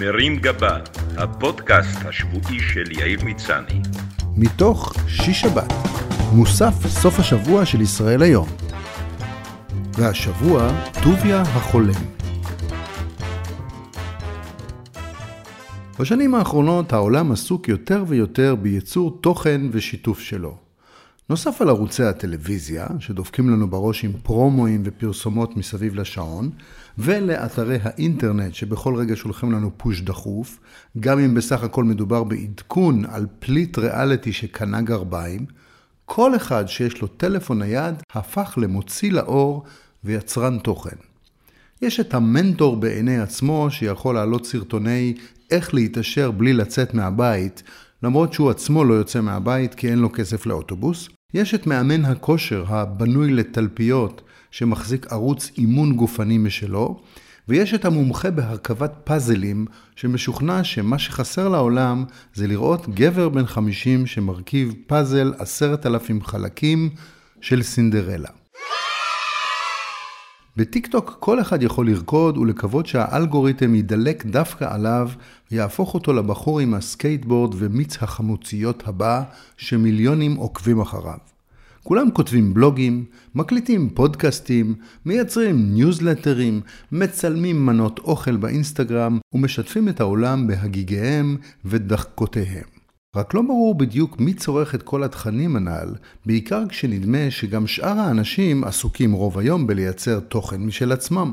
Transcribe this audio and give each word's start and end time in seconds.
מרים 0.00 0.36
גבה, 0.36 0.78
הפודקאסט 1.16 1.98
השבועי 2.04 2.60
של 2.60 2.92
יאיר 2.92 3.24
מצני. 3.24 3.80
מתוך 4.36 4.94
שיש 5.08 5.40
שבת, 5.40 5.72
מוסף 6.32 6.86
סוף 6.86 7.18
השבוע 7.18 7.66
של 7.66 7.80
ישראל 7.80 8.22
היום. 8.22 8.48
והשבוע, 9.92 10.68
טוביה 11.02 11.42
החולם. 11.42 12.04
בשנים 16.00 16.34
האחרונות 16.34 16.92
העולם 16.92 17.32
עסוק 17.32 17.68
יותר 17.68 18.04
ויותר 18.08 18.54
בייצור 18.54 19.18
תוכן 19.20 19.60
ושיתוף 19.72 20.20
שלו. 20.20 20.65
נוסף 21.30 21.62
על 21.62 21.68
ערוצי 21.68 22.02
הטלוויזיה, 22.02 22.86
שדופקים 22.98 23.50
לנו 23.50 23.70
בראש 23.70 24.04
עם 24.04 24.12
פרומואים 24.22 24.82
ופרסומות 24.84 25.56
מסביב 25.56 25.94
לשעון, 25.94 26.50
ולאתרי 26.98 27.78
האינטרנט 27.82 28.54
שבכל 28.54 28.94
רגע 28.94 29.16
שולחים 29.16 29.52
לנו 29.52 29.70
פוש 29.76 30.00
דחוף, 30.00 30.58
גם 31.00 31.18
אם 31.18 31.34
בסך 31.34 31.62
הכל 31.62 31.84
מדובר 31.84 32.24
בעדכון 32.24 33.04
על 33.04 33.26
פליט 33.38 33.78
ריאליטי 33.78 34.32
שקנה 34.32 34.82
גרביים, 34.82 35.46
כל 36.04 36.36
אחד 36.36 36.68
שיש 36.68 37.00
לו 37.02 37.08
טלפון 37.08 37.62
נייד 37.62 37.94
הפך 38.14 38.54
למוציא 38.62 39.12
לאור 39.12 39.64
ויצרן 40.04 40.58
תוכן. 40.58 40.96
יש 41.82 42.00
את 42.00 42.14
המנטור 42.14 42.76
בעיני 42.76 43.18
עצמו 43.18 43.70
שיכול 43.70 44.14
להעלות 44.14 44.46
סרטוני 44.46 45.14
איך 45.50 45.74
להתעשר 45.74 46.30
בלי 46.30 46.52
לצאת 46.52 46.94
מהבית, 46.94 47.62
למרות 48.02 48.32
שהוא 48.32 48.50
עצמו 48.50 48.84
לא 48.84 48.94
יוצא 48.94 49.20
מהבית 49.20 49.74
כי 49.74 49.90
אין 49.90 49.98
לו 49.98 50.12
כסף 50.12 50.46
לאוטובוס. 50.46 51.08
יש 51.36 51.54
את 51.54 51.66
מאמן 51.66 52.04
הכושר 52.04 52.64
הבנוי 52.68 53.32
לתלפיות 53.32 54.22
שמחזיק 54.50 55.12
ערוץ 55.12 55.50
אימון 55.58 55.92
גופני 55.92 56.38
משלו, 56.38 57.00
ויש 57.48 57.74
את 57.74 57.84
המומחה 57.84 58.30
בהרכבת 58.30 58.92
פאזלים 59.04 59.66
שמשוכנע 59.96 60.64
שמה 60.64 60.98
שחסר 60.98 61.48
לעולם 61.48 62.04
זה 62.34 62.46
לראות 62.46 62.88
גבר 62.94 63.28
בן 63.28 63.46
50 63.46 64.06
שמרכיב 64.06 64.74
פאזל 64.86 65.32
עשרת 65.38 65.86
אלפים 65.86 66.22
חלקים 66.22 66.90
של 67.40 67.62
סינדרלה. 67.62 68.30
בטיקטוק 70.56 71.16
כל 71.20 71.40
אחד 71.40 71.62
יכול 71.62 71.90
לרקוד 71.90 72.38
ולקוות 72.38 72.86
שהאלגוריתם 72.86 73.74
ידלק 73.74 74.26
דווקא 74.26 74.74
עליו 74.74 75.10
ויהפוך 75.50 75.94
אותו 75.94 76.12
לבחור 76.12 76.60
עם 76.60 76.74
הסקייטבורד 76.74 77.54
ומיץ 77.58 78.02
החמוציות 78.02 78.82
הבא 78.86 79.22
שמיליונים 79.56 80.36
עוקבים 80.36 80.80
אחריו. 80.80 81.18
כולם 81.82 82.10
כותבים 82.10 82.54
בלוגים, 82.54 83.04
מקליטים 83.34 83.90
פודקאסטים, 83.94 84.74
מייצרים 85.06 85.74
ניוזלטרים, 85.74 86.60
מצלמים 86.92 87.66
מנות 87.66 87.98
אוכל 87.98 88.36
באינסטגרם 88.36 89.18
ומשתפים 89.32 89.88
את 89.88 90.00
העולם 90.00 90.46
בהגיגיהם 90.46 91.36
ודחקותיהם. 91.64 92.75
רק 93.16 93.34
לא 93.34 93.42
ברור 93.42 93.74
בדיוק 93.74 94.20
מי 94.20 94.34
צורך 94.34 94.74
את 94.74 94.82
כל 94.82 95.04
התכנים 95.04 95.56
הנ"ל, 95.56 95.94
בעיקר 96.26 96.62
כשנדמה 96.68 97.30
שגם 97.30 97.66
שאר 97.66 97.98
האנשים 97.98 98.64
עסוקים 98.64 99.12
רוב 99.12 99.38
היום 99.38 99.66
בלייצר 99.66 100.20
תוכן 100.20 100.60
משל 100.60 100.92
עצמם. 100.92 101.32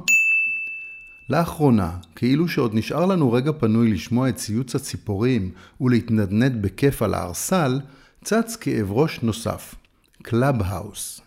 לאחרונה, 1.29 1.91
כאילו 2.15 2.47
שעוד 2.47 2.75
נשאר 2.75 3.05
לנו 3.05 3.31
רגע 3.31 3.51
פנוי 3.59 3.91
לשמוע 3.91 4.29
את 4.29 4.35
ציוץ 4.35 4.75
הציפורים 4.75 5.51
ולהתנדנד 5.81 6.61
בכיף 6.61 7.01
על 7.01 7.13
הערסל, 7.13 7.79
צץ 8.23 8.55
כאב 8.55 8.91
ראש 8.91 9.19
נוסף, 9.23 9.75
קלאבהאוס. 10.21 11.21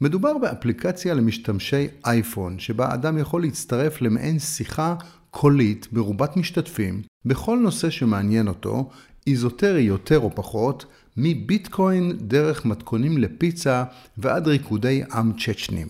מדובר 0.00 0.38
באפליקציה 0.38 1.14
למשתמשי 1.14 1.86
אייפון, 2.06 2.58
שבה 2.58 2.94
אדם 2.94 3.18
יכול 3.18 3.42
להצטרף 3.42 4.02
למעין 4.02 4.38
שיחה 4.38 4.94
קולית 5.30 5.88
מרובת 5.92 6.36
משתתפים 6.36 7.02
בכל 7.24 7.58
נושא 7.58 7.90
שמעניין 7.90 8.48
אותו, 8.48 8.90
איזוטרי 9.26 9.82
יותר 9.82 10.18
או 10.18 10.30
פחות, 10.34 10.86
מביטקוין 11.16 12.12
דרך 12.20 12.64
מתכונים 12.64 13.18
לפיצה 13.18 13.84
ועד 14.18 14.48
ריקודי 14.48 15.02
עם 15.12 15.32
צ'צ'נים. 15.32 15.88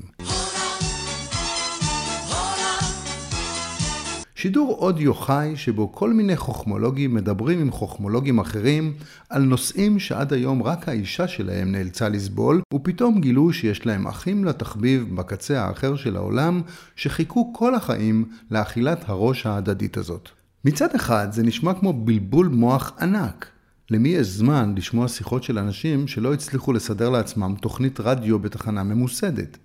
שידור 4.40 4.76
אודיו 4.78 5.14
חי 5.14 5.52
שבו 5.56 5.92
כל 5.92 6.12
מיני 6.12 6.36
חוכמולוגים 6.36 7.14
מדברים 7.14 7.60
עם 7.60 7.70
חוכמולוגים 7.70 8.38
אחרים 8.38 8.92
על 9.30 9.42
נושאים 9.42 9.98
שעד 9.98 10.32
היום 10.32 10.62
רק 10.62 10.88
האישה 10.88 11.28
שלהם 11.28 11.72
נאלצה 11.72 12.08
לסבול, 12.08 12.62
ופתאום 12.74 13.20
גילו 13.20 13.52
שיש 13.52 13.86
להם 13.86 14.06
אחים 14.06 14.44
לתחביב 14.44 15.16
בקצה 15.16 15.64
האחר 15.64 15.96
של 15.96 16.16
העולם, 16.16 16.60
שחיכו 16.96 17.52
כל 17.52 17.74
החיים 17.74 18.24
לאכילת 18.50 19.08
הראש 19.08 19.46
ההדדית 19.46 19.96
הזאת. 19.96 20.39
מצד 20.64 20.94
אחד 20.94 21.28
זה 21.32 21.42
נשמע 21.42 21.74
כמו 21.74 21.92
בלבול 21.92 22.48
מוח 22.48 22.92
ענק. 23.00 23.46
למי 23.90 24.08
יש 24.08 24.26
זמן 24.26 24.74
לשמוע 24.76 25.08
שיחות 25.08 25.42
של 25.42 25.58
אנשים 25.58 26.08
שלא 26.08 26.34
הצליחו 26.34 26.72
לסדר 26.72 27.10
לעצמם 27.10 27.54
תוכנית 27.60 28.00
רדיו 28.00 28.38
בתחנה 28.38 28.82
ממוסדת? 28.82 29.58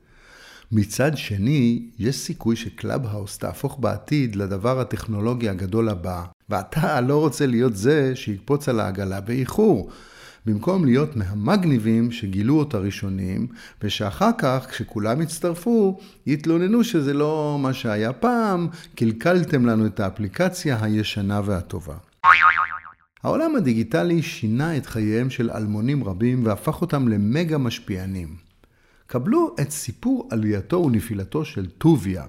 מצד 0.71 1.17
שני, 1.17 1.89
יש 1.99 2.15
סיכוי 2.15 2.55
שקלאבהאוס 2.55 3.37
תהפוך 3.37 3.79
בעתיד 3.79 4.35
לדבר 4.35 4.79
הטכנולוגי 4.79 5.49
הגדול 5.49 5.89
הבא, 5.89 6.23
ואתה 6.49 7.01
לא 7.01 7.19
רוצה 7.19 7.45
להיות 7.45 7.75
זה 7.75 8.15
שיקפוץ 8.15 8.69
על 8.69 8.79
העגלה 8.79 9.21
באיחור. 9.21 9.89
במקום 10.45 10.85
להיות 10.85 11.15
מהמגניבים 11.15 12.11
שגילו 12.11 12.59
אותה 12.59 12.77
ראשונים, 12.77 13.47
ושאחר 13.83 14.29
כך, 14.37 14.67
כשכולם 14.69 15.21
יצטרפו, 15.21 15.99
יתלוננו 16.25 16.83
שזה 16.83 17.13
לא 17.13 17.57
מה 17.61 17.73
שהיה 17.73 18.13
פעם, 18.13 18.67
קלקלתם 18.95 19.65
לנו 19.65 19.85
את 19.85 19.99
האפליקציה 19.99 20.77
הישנה 20.81 21.41
והטובה. 21.45 21.95
העולם 23.23 23.55
הדיגיטלי 23.55 24.21
שינה 24.21 24.77
את 24.77 24.85
חייהם 24.85 25.29
של 25.29 25.51
אלמונים 25.51 26.03
רבים 26.03 26.45
והפך 26.45 26.81
אותם 26.81 27.07
למגה 27.07 27.57
משפיענים. 27.57 28.35
קבלו 29.07 29.55
את 29.61 29.71
סיפור 29.71 30.27
עלייתו 30.31 30.83
ונפילתו 30.85 31.45
של 31.45 31.69
טוביה, 31.69 32.23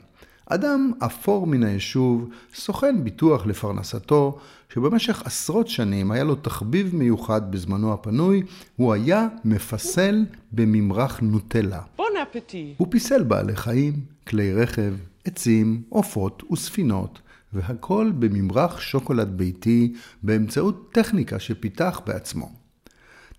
אדם 0.47 0.93
אפור 0.99 1.47
מן 1.47 1.63
היישוב, 1.63 2.29
סוכן 2.55 3.05
ביטוח 3.05 3.47
לפרנסתו, 3.47 4.39
שבמשך 4.75 5.23
עשרות 5.25 5.69
שנים 5.69 6.11
היה 6.11 6.25
לו 6.25 6.35
תחביב 6.35 6.97
מיוחד 6.97 7.53
בזמנו 7.53 7.93
הפנוי, 7.93 8.43
הוא 8.77 8.93
היה 8.93 9.29
מפסל 9.45 10.25
בממרח 10.53 11.21
נוטלה. 11.21 11.81
בון 11.97 12.13
אפטי. 12.23 12.75
הוא 12.77 12.89
פיסל 12.91 13.23
בעלי 13.23 13.57
חיים, 13.57 13.93
כלי 14.27 14.55
רכב, 14.55 14.95
עצים, 15.25 15.83
עופות 15.89 16.43
וספינות, 16.53 17.19
והכל 17.53 18.13
בממרח 18.19 18.81
שוקולד 18.81 19.37
ביתי 19.37 19.93
באמצעות 20.23 20.89
טכניקה 20.93 21.39
שפיתח 21.39 22.01
בעצמו. 22.07 22.53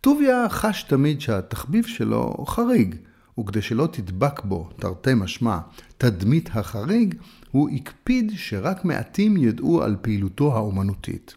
טוביה 0.01 0.50
חש 0.50 0.84
תמיד 0.84 1.22
שהתחביב 1.22 1.85
שלו 1.85 2.45
חריג, 2.47 2.95
וכדי 3.39 3.61
שלא 3.61 3.87
תדבק 3.91 4.43
בו, 4.43 4.69
תרתי 4.79 5.13
משמע, 5.13 5.57
תדמית 5.97 6.49
החריג, 6.53 7.15
הוא 7.51 7.69
הקפיד 7.69 8.31
שרק 8.35 8.85
מעטים 8.85 9.37
ידעו 9.37 9.83
על 9.83 9.95
פעילותו 10.01 10.55
האומנותית. 10.55 11.35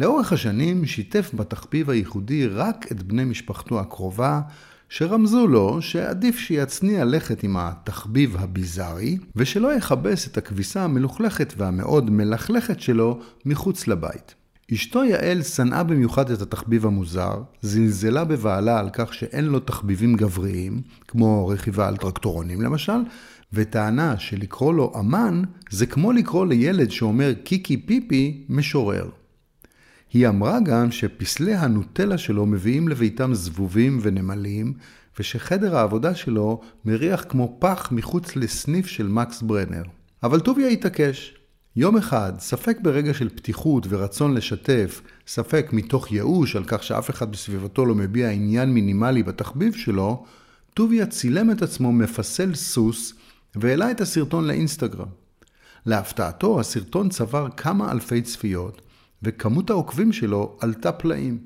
לאורך 0.00 0.32
השנים 0.32 0.86
שיתף 0.86 1.30
בתחביב 1.34 1.90
הייחודי 1.90 2.46
רק 2.46 2.92
את 2.92 3.02
בני 3.02 3.24
משפחתו 3.24 3.80
הקרובה, 3.80 4.40
שרמזו 4.88 5.46
לו 5.46 5.82
שעדיף 5.82 6.38
שיצניע 6.38 7.04
לכת 7.04 7.42
עם 7.42 7.56
התחביב 7.56 8.36
הביזארי, 8.36 9.18
ושלא 9.36 9.74
יכבס 9.74 10.26
את 10.26 10.38
הכביסה 10.38 10.84
המלוכלכת 10.84 11.54
והמאוד 11.56 12.10
מלכלכת 12.10 12.80
שלו 12.80 13.20
מחוץ 13.44 13.88
לבית. 13.88 14.34
אשתו 14.72 15.04
יעל 15.04 15.42
שנאה 15.42 15.82
במיוחד 15.82 16.30
את 16.30 16.42
התחביב 16.42 16.86
המוזר, 16.86 17.42
זלזלה 17.62 18.24
בבעלה 18.24 18.78
על 18.78 18.90
כך 18.92 19.14
שאין 19.14 19.44
לו 19.44 19.60
תחביבים 19.60 20.16
גבריים, 20.16 20.82
כמו 21.08 21.48
רכיבה 21.48 21.88
על 21.88 21.96
טרקטורונים 21.96 22.62
למשל, 22.62 23.02
וטענה 23.52 24.18
שלקרוא 24.18 24.74
לו 24.74 24.92
אמן 25.00 25.42
זה 25.70 25.86
כמו 25.86 26.12
לקרוא 26.12 26.46
לילד 26.46 26.90
שאומר 26.90 27.34
קיקי 27.44 27.76
פיפי 27.76 28.44
משורר. 28.48 29.08
היא 30.12 30.28
אמרה 30.28 30.60
גם 30.60 30.90
שפסלי 30.90 31.54
הנוטלה 31.54 32.18
שלו 32.18 32.46
מביאים 32.46 32.88
לביתם 32.88 33.34
זבובים 33.34 33.98
ונמלים, 34.02 34.72
ושחדר 35.18 35.76
העבודה 35.76 36.14
שלו 36.14 36.60
מריח 36.84 37.24
כמו 37.28 37.56
פח 37.58 37.88
מחוץ 37.92 38.36
לסניף 38.36 38.86
של 38.86 39.08
מקס 39.08 39.42
ברנר. 39.42 39.82
אבל 40.22 40.40
טוביה 40.40 40.68
התעקש. 40.68 41.43
יום 41.76 41.96
אחד, 41.96 42.32
ספק 42.38 42.78
ברגע 42.82 43.14
של 43.14 43.28
פתיחות 43.28 43.86
ורצון 43.88 44.34
לשתף, 44.34 45.02
ספק 45.26 45.68
מתוך 45.72 46.12
ייאוש 46.12 46.56
על 46.56 46.64
כך 46.66 46.82
שאף 46.82 47.10
אחד 47.10 47.32
בסביבתו 47.32 47.86
לא 47.86 47.94
מביע 47.94 48.30
עניין 48.30 48.74
מינימלי 48.74 49.22
בתחביב 49.22 49.74
שלו, 49.74 50.24
טוביה 50.74 51.06
צילם 51.06 51.50
את 51.50 51.62
עצמו 51.62 51.92
מפסל 51.92 52.54
סוס 52.54 53.14
והעלה 53.54 53.90
את 53.90 54.00
הסרטון 54.00 54.46
לאינסטגרם. 54.46 55.06
להפתעתו, 55.86 56.60
הסרטון 56.60 57.08
צבר 57.08 57.48
כמה 57.56 57.92
אלפי 57.92 58.22
צפיות, 58.22 58.82
וכמות 59.22 59.70
העוקבים 59.70 60.12
שלו 60.12 60.56
עלתה 60.60 60.92
פלאים. 60.92 61.38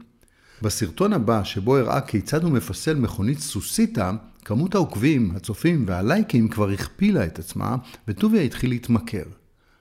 בסרטון 0.63 1.13
הבא, 1.13 1.45
שבו 1.45 1.77
הראה 1.77 2.01
כיצד 2.01 2.43
הוא 2.43 2.53
מפסל 2.53 2.95
מכונית 2.95 3.39
סוסיתא, 3.39 4.11
כמות 4.45 4.75
העוקבים, 4.75 5.33
הצופים 5.37 5.85
והלייקים 5.87 6.49
כבר 6.49 6.71
הכפילה 6.71 7.27
את 7.27 7.39
עצמה, 7.39 7.77
וטוביה 8.09 8.43
התחיל 8.43 8.71
להתמכר. 8.71 9.25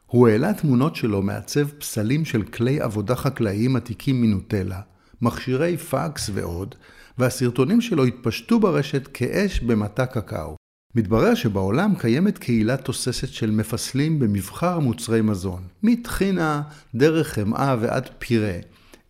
הוא 0.08 0.28
העלה 0.28 0.54
תמונות 0.54 0.96
שלו 0.96 1.22
מעצב 1.22 1.68
פסלים 1.68 2.26
של 2.26 2.44
כלי 2.44 2.82
עבודה 2.82 3.16
חקלאיים 3.16 3.76
עתיקים 3.76 4.22
מנוטלה, 4.22 4.82
מכשירי 5.22 5.78
פקס 5.78 6.30
ועוד, 6.34 6.76
והסרטונים 7.18 7.82
שלו 7.82 8.06
התפשטו 8.06 8.60
ברשת 8.60 9.08
כאש 9.14 9.60
במטע 9.60 10.06
קקאו. 10.06 10.56
מתברר 10.96 11.36
שבעולם 11.36 11.94
קיימת 12.00 12.38
קהילה 12.38 12.78
תוססת 12.78 13.28
של 13.28 13.52
מפסלים 13.52 14.20
במבחר 14.20 14.80
מוצרי 14.80 15.22
מזון, 15.22 15.62
מטחינה, 15.84 16.62
דרך 16.96 17.28
חמאה 17.28 17.76
ועד 17.80 18.10
פירה, 18.20 18.60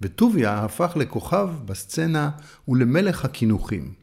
וטוביה 0.02 0.60
הפך 0.60 0.94
לכוכב 0.96 1.50
בסצנה 1.66 2.30
ולמלך 2.68 3.26
הקינוחים. 3.26 3.94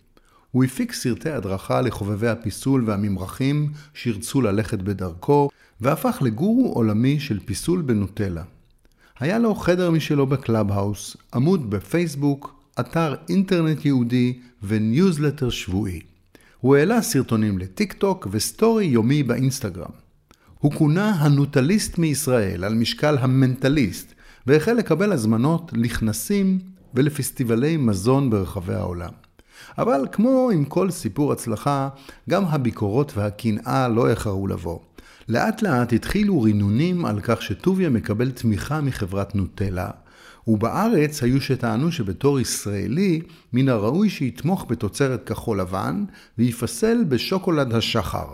הוא 0.51 0.65
הפיק 0.65 0.93
סרטי 0.93 1.31
הדרכה 1.31 1.81
לחובבי 1.81 2.29
הפיסול 2.29 2.85
והממרחים 2.87 3.73
שירצו 3.95 4.41
ללכת 4.41 4.79
בדרכו, 4.79 5.49
והפך 5.81 6.19
לגורו 6.23 6.73
עולמי 6.73 7.21
של 7.21 7.41
פיסול 7.41 7.83
בנוטלה. 7.83 8.43
היה 9.19 9.39
לו 9.39 9.55
חדר 9.55 9.91
משלו 9.91 10.27
בקלאבהאוס, 10.27 11.17
עמוד 11.35 11.71
בפייסבוק, 11.71 12.55
אתר 12.81 13.15
אינטרנט 13.29 13.85
ייעודי 13.85 14.39
וניוזלטר 14.63 15.51
שבועי. 15.51 16.01
הוא 16.61 16.77
העלה 16.77 17.03
סרטונים 17.03 17.59
לטיק 17.59 17.93
טוק 17.93 18.29
וסטורי 18.31 18.85
יומי 18.85 19.23
באינסטגרם. 19.23 19.91
הוא 20.59 20.73
כונה 20.73 21.11
הנוטליסט 21.11 21.99
מישראל 21.99 22.65
על 22.65 22.75
משקל 22.75 23.19
המנטליסט, 23.19 24.15
והחל 24.47 24.73
לקבל 24.73 25.13
הזמנות 25.13 25.73
לכנסים 25.77 26.59
ולפסטיבלי 26.95 27.77
מזון 27.77 28.31
ברחבי 28.31 28.75
העולם. 28.75 29.13
אבל 29.79 30.07
כמו 30.13 30.51
עם 30.53 30.65
כל 30.65 30.91
סיפור 30.91 31.33
הצלחה, 31.33 31.89
גם 32.31 32.45
הביקורות 32.45 33.13
והקנאה 33.17 33.89
לא 33.89 34.11
איחרו 34.11 34.47
לבוא. 34.47 34.79
לאט 35.29 35.63
לאט 35.63 35.93
התחילו 35.93 36.43
רינונים 36.43 37.05
על 37.05 37.21
כך 37.23 37.43
שטוביה 37.43 37.91
מקבל 37.91 38.31
תמיכה 38.31 38.81
מחברת 38.81 39.35
נוטלה, 39.35 39.91
ובארץ 40.47 41.23
היו 41.23 41.41
שטענו 41.41 41.93
שבתור 41.93 42.41
ישראלי, 42.41 43.21
מן 43.53 43.69
הראוי 43.69 44.11
שיתמוך 44.11 44.67
בתוצרת 44.69 45.29
כחול 45.29 45.61
לבן 45.61 46.05
ויפסל 46.39 47.05
בשוקולד 47.09 47.75
השחר. 47.75 48.27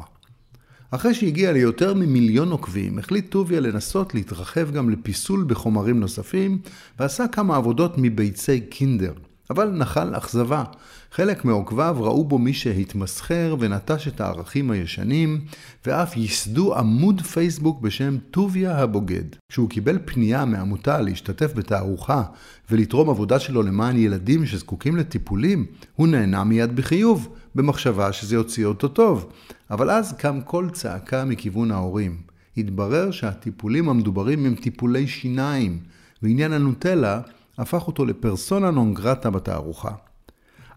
אחרי 0.91 1.15
שהגיע 1.15 1.53
ליותר 1.53 1.95
ממיליון 1.95 2.51
עוקבים, 2.51 2.99
החליט 2.99 3.31
טוביה 3.31 3.61
לנסות 3.61 4.15
להתרחב 4.15 4.71
גם 4.71 4.91
לפיסול 4.91 5.45
בחומרים 5.49 6.01
נוספים, 6.01 6.59
ועשה 6.99 7.29
כמה 7.29 7.57
עבודות 7.57 7.95
מביצי 7.99 8.61
קינדר. 8.61 9.13
אבל 9.51 9.71
נחל 9.71 10.17
אכזבה. 10.17 10.65
חלק 11.13 11.45
מעוקביו 11.45 11.97
ראו 12.01 12.25
בו 12.25 12.39
מי 12.39 12.53
שהתמסחר 12.53 13.57
ונטש 13.59 14.09
את 14.09 14.21
הערכים 14.21 14.71
הישנים, 14.71 15.41
ואף 15.87 16.17
ייסדו 16.17 16.75
עמוד 16.75 17.21
פייסבוק 17.21 17.81
בשם 17.81 18.17
טוביה 18.31 18.79
הבוגד. 18.79 19.25
כשהוא 19.53 19.71
קיבל 19.71 19.99
פנייה 20.05 20.45
מעמותה 20.45 21.01
להשתתף 21.01 21.53
בתערוכה 21.55 22.23
ולתרום 22.71 23.11
עבודה 23.11 23.39
שלו 23.39 23.63
למען 23.63 23.97
ילדים 23.97 24.47
שזקוקים 24.47 24.97
לטיפולים, 24.97 25.67
הוא 25.97 26.09
נהנה 26.09 26.45
מיד 26.45 26.77
בחיוב, 26.77 27.29
במחשבה 27.55 28.13
שזה 28.13 28.35
יוציא 28.35 28.67
אותו 28.67 28.89
טוב. 28.89 29.33
אבל 29.71 29.91
אז 29.91 30.13
קם 30.13 30.41
קול 30.41 30.71
צעקה 30.71 31.25
מכיוון 31.25 31.71
ההורים. 31.71 32.17
התברר 32.57 33.11
שהטיפולים 33.11 33.89
המדוברים 33.89 34.47
הם 34.47 34.55
טיפולי 34.55 35.07
שיניים, 35.07 35.79
ועניין 36.23 36.53
הנוטלה 36.53 37.21
הפך 37.59 37.87
אותו 37.87 38.05
לפרסונה 38.05 38.71
נון 38.71 38.95
גרטה 38.95 39.31
בתערוכה. 39.31 39.91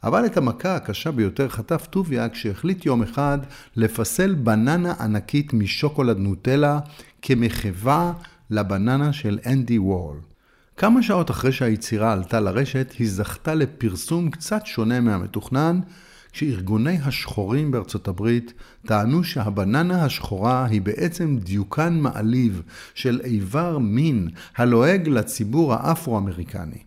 אבל 0.03 0.25
את 0.25 0.37
המכה 0.37 0.75
הקשה 0.75 1.11
ביותר 1.11 1.49
חטף 1.49 1.85
טוביה 1.89 2.29
כשהחליט 2.29 2.85
יום 2.85 3.03
אחד 3.03 3.39
לפסל 3.75 4.33
בננה 4.33 4.93
ענקית 4.99 5.53
משוקולד 5.53 6.17
נוטלה 6.17 6.79
כמחווה 7.21 8.13
לבננה 8.49 9.13
של 9.13 9.39
אנדי 9.45 9.79
וורל. 9.79 10.17
כמה 10.77 11.03
שעות 11.03 11.31
אחרי 11.31 11.51
שהיצירה 11.51 12.13
עלתה 12.13 12.39
לרשת, 12.39 12.93
היא 12.99 13.09
זכתה 13.09 13.55
לפרסום 13.55 14.29
קצת 14.29 14.65
שונה 14.65 14.99
מהמתוכנן, 14.99 15.79
כשארגוני 16.33 16.97
השחורים 17.03 17.71
בארצות 17.71 18.07
הברית 18.07 18.53
טענו 18.87 19.23
שהבננה 19.23 20.05
השחורה 20.05 20.65
היא 20.65 20.81
בעצם 20.81 21.37
דיוקן 21.37 21.93
מעליב 21.99 22.61
של 22.93 23.21
איבר 23.23 23.77
מין 23.77 24.27
הלועג 24.57 25.07
לציבור 25.07 25.73
האפרו-אמריקני. 25.73 26.83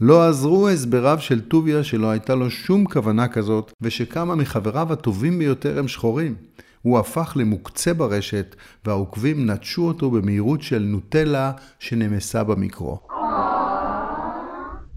לא 0.00 0.28
עזרו 0.28 0.68
הסבריו 0.68 1.18
של 1.20 1.40
טוביה 1.40 1.84
שלא 1.84 2.10
הייתה 2.10 2.34
לו 2.34 2.50
שום 2.50 2.84
כוונה 2.84 3.28
כזאת, 3.28 3.72
ושכמה 3.80 4.34
מחבריו 4.34 4.92
הטובים 4.92 5.38
ביותר 5.38 5.78
הם 5.78 5.88
שחורים. 5.88 6.34
הוא 6.82 6.98
הפך 6.98 7.32
למוקצה 7.36 7.94
ברשת, 7.94 8.56
והעוקבים 8.84 9.50
נטשו 9.50 9.82
אותו 9.82 10.10
במהירות 10.10 10.62
של 10.62 10.82
נוטלה 10.82 11.52
שנמסה 11.78 12.44
במיקרו. 12.44 12.98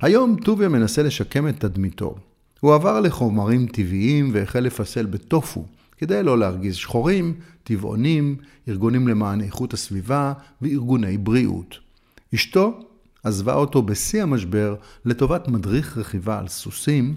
היום 0.01 0.35
טוביה 0.43 0.69
מנסה 0.69 1.03
לשקם 1.03 1.47
את 1.47 1.59
תדמיתו. 1.59 2.15
הוא 2.63 2.75
עבר 2.75 2.99
לחומרים 2.99 3.67
טבעיים 3.67 4.29
והחל 4.33 4.59
לפסל 4.59 5.05
בטופו, 5.05 5.65
כדי 5.97 6.23
לא 6.23 6.39
להרגיז 6.39 6.75
שחורים, 6.75 7.33
טבעונים, 7.63 8.35
ארגונים 8.67 9.07
למען 9.07 9.41
איכות 9.41 9.73
הסביבה 9.73 10.33
וארגוני 10.61 11.17
בריאות. 11.17 11.77
אשתו 12.35 12.79
עזבה 13.23 13.53
אותו 13.53 13.81
בשיא 13.81 14.23
המשבר 14.23 14.75
לטובת 15.05 15.47
מדריך 15.47 15.97
רכיבה 15.97 16.39
על 16.39 16.47
סוסים, 16.47 17.15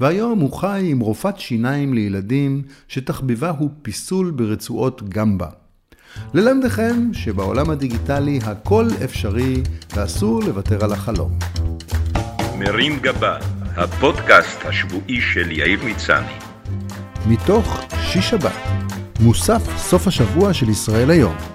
והיום 0.00 0.38
הוא 0.38 0.52
חי 0.52 0.82
עם 0.90 1.00
רופאת 1.00 1.38
שיניים 1.38 1.94
לילדים 1.94 2.62
שתחביבה 2.88 3.50
הוא 3.50 3.70
פיסול 3.82 4.30
ברצועות 4.30 5.08
גמבה. 5.08 5.48
ללמדכם 6.34 7.14
שבעולם 7.14 7.70
הדיגיטלי 7.70 8.38
הכל 8.42 8.88
אפשרי 9.04 9.62
ואסור 9.94 10.42
לוותר 10.42 10.84
על 10.84 10.92
החלום. 10.92 11.38
מרים 12.58 12.98
גבה, 13.02 13.38
הפודקאסט 13.76 14.66
השבועי 14.66 15.20
של 15.20 15.50
יאיר 15.52 15.80
מצני. 15.84 16.32
מתוך 17.26 17.80
שיש 18.02 18.30
שבת, 18.30 18.52
מוסף 19.20 19.76
סוף 19.76 20.06
השבוע 20.06 20.54
של 20.54 20.68
ישראל 20.68 21.10
היום. 21.10 21.53